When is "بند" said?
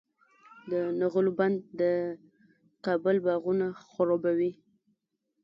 1.39-1.57